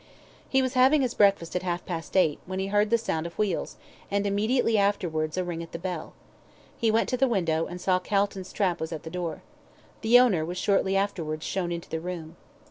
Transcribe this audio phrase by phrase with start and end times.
[0.49, 3.37] He was having his breakfast at half past eight, when he heard the sound of
[3.37, 3.77] wheels,
[4.09, 6.13] and immediately afterwards a ring at the bell.
[6.75, 9.43] He went to the window, and saw Calton's trap was at the door.
[10.01, 12.35] The owner was shortly afterwards shown into the room.